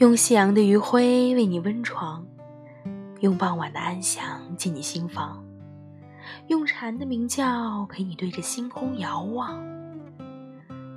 [0.00, 2.26] 用夕阳的余晖为你温床，
[3.20, 4.24] 用傍晚的安详
[4.56, 5.44] 进你心房，
[6.46, 9.62] 用蝉的鸣叫陪你对着星空遥望，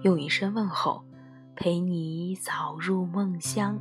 [0.03, 1.03] 用一声问候
[1.53, 3.77] 陪你早入梦乡。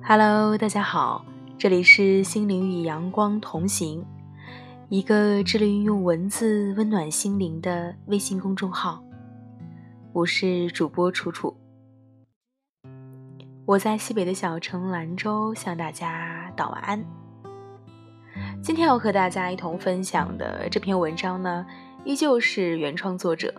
[0.00, 1.24] Hello，大家好，
[1.58, 4.06] 这里是心灵与阳光同行，
[4.90, 9.02] 一个致力于用文字温暖心灵的微信公众号。
[10.12, 11.52] 我是主播楚楚。
[13.66, 17.04] 我在西北的小城兰州向大家道晚安。
[18.62, 21.66] 今天要和大家一同分享的这篇文章呢，
[22.04, 23.52] 依旧是原创作者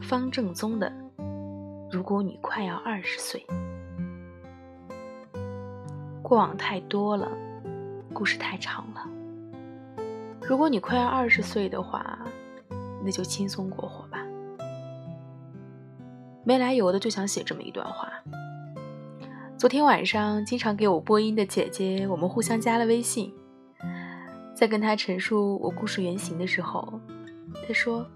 [0.00, 0.90] 方正宗的。
[1.92, 3.46] 如果你快要二十岁，
[6.22, 7.30] 过往太多了，
[8.14, 9.06] 故事太长了。
[10.40, 12.18] 如果你快要二十岁的话，
[13.04, 14.24] 那就轻松过活吧。
[16.44, 18.10] 没来由的就想写这么一段话。
[19.60, 23.30] 昨天晚上经常给我播音的姐姐，我们互相加了微信。
[24.54, 26.98] 在跟她陈述我故事原型的时候，
[27.68, 28.06] 她说：“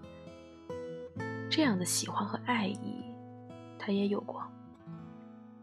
[1.50, 3.05] 这样的喜欢和爱意，
[3.78, 4.42] 她也有过。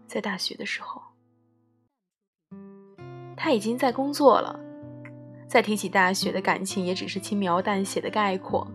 [0.06, 1.02] 在大学的时候，
[3.36, 4.60] 她已经在工作了。
[5.48, 8.68] 再提起大学的感情，也只是轻描淡写的概括。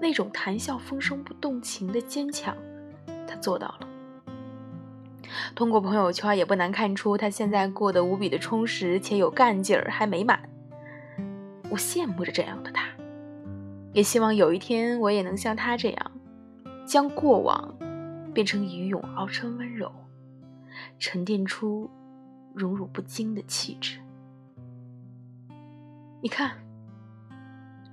[0.00, 2.56] 那种谈笑风生不动情的坚强，
[3.24, 3.88] 她做到了。”
[5.54, 10.40] 通过朋友圈也不难看出，他现在过得无比的充实，且有干劲儿，还美满。
[11.70, 12.88] 我羡慕着这样的他，
[13.92, 16.12] 也希望有一天我也能像他这样，
[16.86, 17.74] 将过往
[18.34, 19.90] 变成鱼涌，熬成温柔，
[20.98, 21.90] 沉淀出
[22.54, 23.98] 荣辱不惊的气质。
[26.20, 26.52] 你看，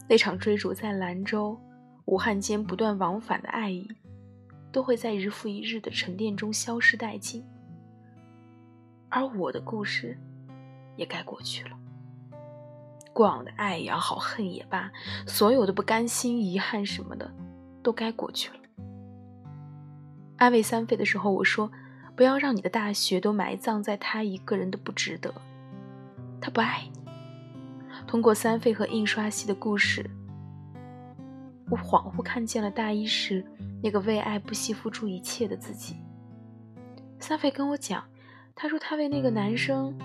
[0.08, 1.58] 那场追逐在兰州、
[2.06, 3.88] 武汉间不断往返的爱意。
[4.72, 7.46] 都会在日复一日的沉淀中消失殆尽，
[9.10, 10.18] 而我的故事
[10.96, 11.78] 也该过去了。
[13.12, 14.92] 过往的爱也好，恨也罢，
[15.28, 17.30] 所有的不甘心、遗憾什么的，
[17.84, 18.60] 都该过去了。
[20.38, 21.70] 安慰三飞的时候，我说
[22.16, 25.34] ：“不要让你的大学都埋葬在他一个人的不值得。
[26.40, 27.00] 他不爱你。”
[28.08, 30.10] 通过三飞和印刷系的故事，
[31.70, 33.46] 我恍惚看见了大一时。
[33.82, 35.96] 那个为爱不惜付出一切的自己，
[37.18, 38.04] 三飞跟我讲，
[38.54, 39.98] 他说他为那个男生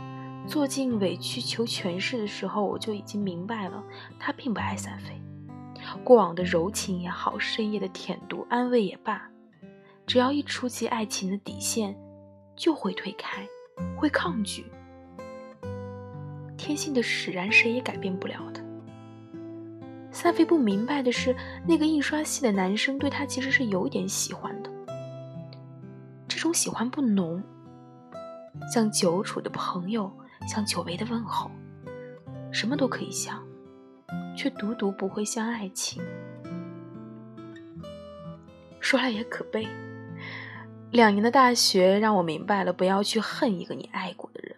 [0.47, 3.83] 做尽委曲求全事的时候，我就已经明白了，
[4.21, 5.21] 他并不爱三飞。
[6.05, 9.29] 过往的柔情也好，深夜的舔犊安慰也罢，
[10.07, 11.97] 只要一触及爱情的底线，
[12.55, 13.45] 就会推开，
[13.97, 14.67] 会抗拒。
[16.57, 18.64] 天性的使然，谁也改变不了的。
[20.15, 21.35] 三飞不明白的是，
[21.67, 24.71] 那个印刷系的男生对他其实是有点喜欢的。
[26.29, 27.43] 这种喜欢不浓，
[28.73, 30.11] 像久处的朋友，
[30.49, 31.51] 像久违的问候，
[32.53, 33.45] 什么都可以像，
[34.37, 36.01] 却独独不会像爱情。
[38.79, 39.67] 说来也可悲，
[40.93, 44.57] 两年的大学让我明白了，不要去恨一个你爱过的人，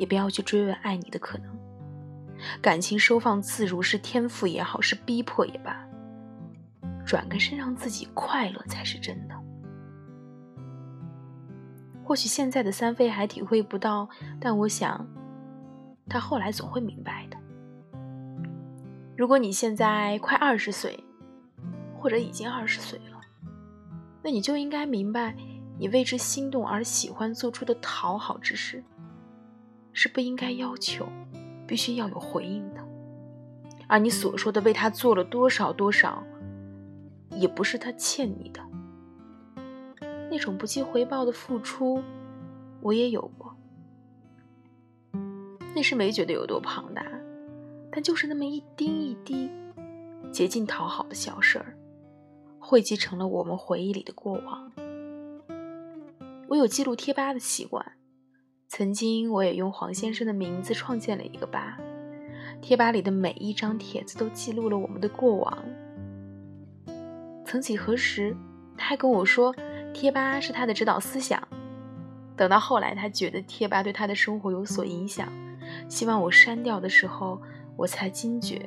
[0.00, 1.61] 也不要去追问爱你的可能。
[2.60, 5.86] 感情收放自如是天赋也好，是逼迫也罢，
[7.04, 9.34] 转个身让自己快乐才是真的。
[12.04, 14.08] 或许现在的三飞还体会不到，
[14.40, 15.06] 但我想，
[16.08, 17.36] 他后来总会明白的。
[19.16, 21.04] 如果你现在快二十岁，
[21.96, 23.20] 或者已经二十岁了，
[24.22, 25.36] 那你就应该明白，
[25.78, 28.82] 你为之心动而喜欢做出的讨好之事，
[29.92, 31.06] 是不应该要求。
[31.66, 32.80] 必须要有回应的，
[33.86, 36.22] 而你所说的为他做了多少多少，
[37.30, 38.60] 也不是他欠你的。
[40.30, 42.02] 那种不计回报的付出，
[42.80, 43.54] 我也有过。
[45.74, 47.04] 那时没觉得有多庞大，
[47.90, 49.50] 但就是那么一丁一滴，
[50.30, 51.76] 竭尽讨好的小事儿，
[52.58, 54.72] 汇集成了我们回忆里的过往。
[56.48, 57.92] 我有记录贴吧的习惯。
[58.74, 61.76] 曾经，我也用黄先生的名字创建了一个吧，
[62.62, 65.62] 贴吧里的每一张帖子都记录了我们的过往。
[67.44, 68.34] 曾几何时，
[68.74, 69.54] 他还跟我说，
[69.92, 71.46] 贴吧是他的指导思想。
[72.34, 75.28] 等到后来，他觉得贴吧对他的生活有所影响，
[75.86, 77.38] 希望我删掉的时候，
[77.76, 78.66] 我才惊觉，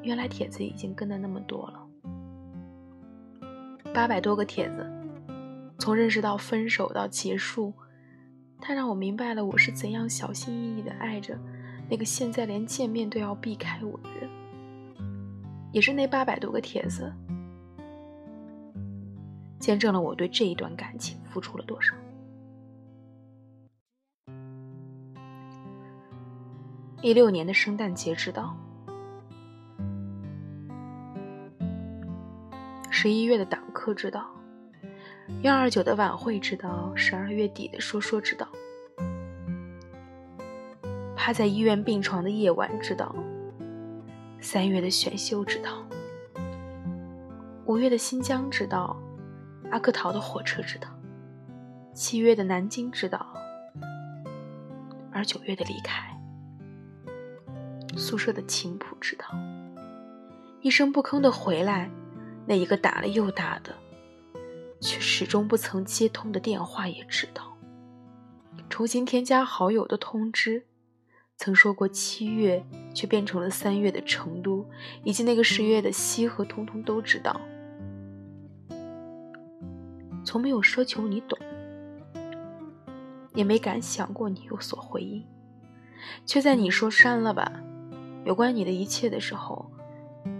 [0.00, 1.86] 原来帖子已经跟了那么多了，
[3.92, 4.90] 八百多个帖子，
[5.78, 7.70] 从认识到分手到结束。
[8.66, 11.38] 他让我明白了我是怎样小心翼翼的爱着
[11.86, 14.30] 那个现在连见面都要避开我的人，
[15.70, 17.12] 也是那八百多个帖子，
[19.58, 21.94] 见证了我对这一段感情付出了多少。
[27.02, 28.56] 一六年的圣诞节知道，
[32.88, 34.33] 十一月的党课知道，
[35.42, 38.48] 幺二九的晚会知道，十二月底的说说知道，
[41.16, 43.14] 趴在医院病床的夜晚知道，
[44.40, 45.86] 三月的选秀知道，
[47.66, 48.96] 五月的新疆知道，
[49.70, 50.88] 阿克陶的火车知道，
[51.94, 53.26] 七月的南京知道，
[55.10, 56.10] 而九月的离开。
[57.96, 59.26] 宿舍的琴谱知道，
[60.60, 61.90] 一声不吭的回来，
[62.46, 63.72] 那一个打了又打的，
[64.84, 67.56] 却始终不曾接通的电话也知道。
[68.68, 70.66] 重新添加好友的通知，
[71.36, 74.68] 曾说过七月，却变成了三月的成都，
[75.02, 77.40] 以及那个十月的西河，通通都知道。
[80.22, 81.38] 从没有奢求你懂，
[83.34, 85.24] 也没敢想过你有所回应，
[86.26, 87.50] 却在你说删了吧。
[88.24, 89.70] 有关你的一切的时候，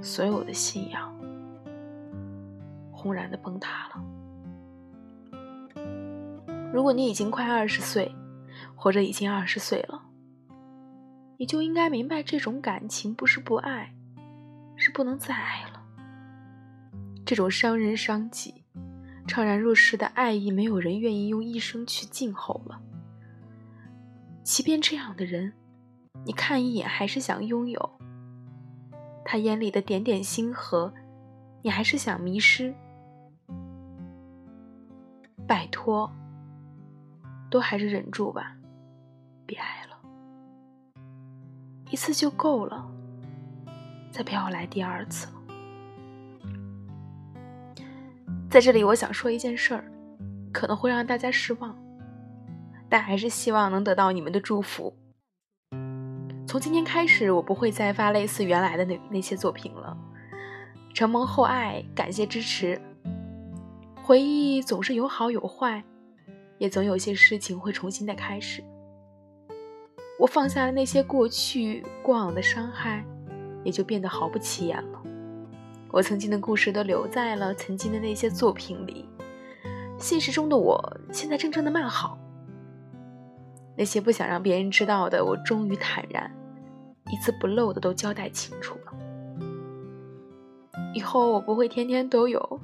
[0.02, 1.14] 所有的信仰
[2.90, 4.04] 轰然的崩塌了。
[6.74, 8.12] 如果你已经快二十岁，
[8.74, 10.02] 或者已经二十岁了，
[11.38, 13.94] 你就应该明白，这种感情不是不爱，
[14.74, 15.80] 是不能再爱了。
[17.24, 18.64] 这种伤人伤己、
[19.28, 22.80] 怅然若失的爱意，没有人愿意用一生去静候了。
[24.42, 25.52] 即便这样的人。
[26.26, 27.90] 你看一眼，还是想拥有
[29.24, 30.92] 他眼里的点点星河，
[31.62, 32.74] 你还是想迷失。
[35.46, 36.10] 拜托，
[37.54, 38.56] 都还是忍住吧，
[39.46, 39.96] 别爱了，
[41.88, 42.84] 一次就够了，
[44.10, 45.32] 再不要来第二次了。
[48.50, 49.84] 在这里，我想说一件事儿，
[50.52, 51.78] 可能会让大家失望，
[52.88, 54.92] 但还是希望能得到你们的祝福。
[56.48, 59.96] 从今天开始，我不会再发类似原来的那那些作品了。
[60.92, 62.82] 承蒙厚爱，感谢支持。
[64.02, 65.84] 回忆总是有好有坏，
[66.58, 68.62] 也总有些事情会重新的开始。
[70.18, 73.04] 我放下了那些过去过往的伤害，
[73.64, 75.02] 也就变得毫不起眼了。
[75.90, 79.08] 我曾经的故事都留在了曾经的那些作品里。
[79.98, 82.18] 现实中的我，现在正正的慢好。
[83.76, 86.30] 那些不想让别人知道的，我终于坦然。
[87.10, 88.92] 一字不漏的都交代清楚了。
[90.94, 92.60] 以后我不会天天都有，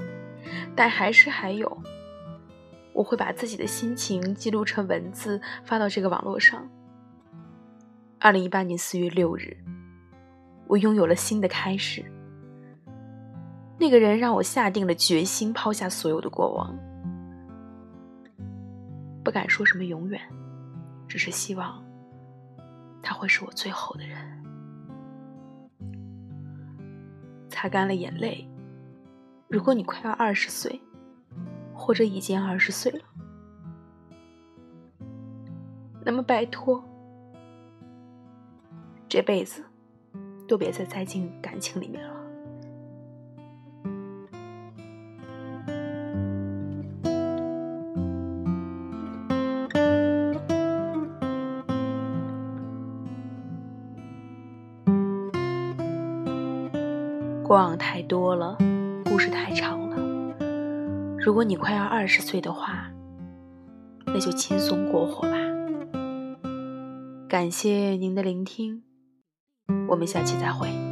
[0.74, 1.82] 但还是还有。
[3.00, 6.68] 我会把自己的心情记录成文字发到这个网络上。
[8.18, 9.56] 二零一八年四月六日，
[10.66, 12.04] 我拥有了新的开始。
[13.78, 16.78] 那个人让我下定了决心抛下所有的过往，
[19.24, 20.20] 不敢说什么永远，
[21.08, 21.82] 只是希望。
[23.00, 24.18] 他会是我最后的人。
[27.48, 28.46] 擦干了眼泪。
[29.48, 30.78] 如果你快要二十岁，
[31.82, 33.00] 或者已经二十岁了，
[36.04, 36.84] 那么拜托，
[39.08, 39.64] 这辈子
[40.46, 42.20] 都别再栽进感情里面了。
[57.42, 58.56] 过往太多了，
[59.06, 59.89] 故事太长了。
[61.22, 62.90] 如果你快要二十岁的话，
[64.06, 65.36] 那就轻松过活吧。
[67.28, 68.82] 感谢您的聆听，
[69.88, 70.89] 我们下期再会。